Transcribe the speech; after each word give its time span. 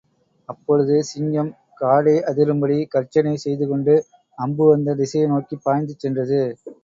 அப்பொழுது 0.49 1.03
சிங்கம், 1.03 1.51
காடே 1.81 2.15
அதிரும்படி 2.29 2.77
கர்ச்சனை 2.87 3.35
செய்துகொண்டு, 3.37 3.95
அம்பு 4.37 4.65
வந்த 4.67 4.95
திசையை 4.95 5.29
நோக்கிப் 5.29 5.63
பாய்ந்து 5.63 5.95
சென்றது. 5.97 6.41